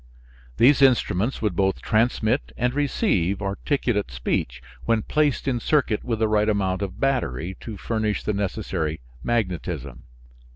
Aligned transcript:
These 0.57 0.81
instruments 0.81 1.43
would 1.43 1.55
both 1.55 1.79
transmit 1.83 2.51
and 2.57 2.73
receive 2.73 3.39
articulate 3.39 4.09
speech 4.09 4.59
when 4.85 5.03
placed 5.03 5.47
in 5.47 5.59
circuit 5.59 6.03
with 6.03 6.17
the 6.17 6.27
right 6.27 6.49
amount 6.49 6.81
of 6.81 6.99
battery 6.99 7.55
to 7.59 7.77
furnish 7.77 8.23
the 8.23 8.33
necessary 8.33 8.99
magnetism. 9.21 10.05